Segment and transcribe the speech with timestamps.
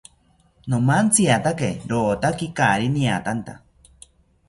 [0.73, 3.59] Nomantziatake rotaki kaari niatanta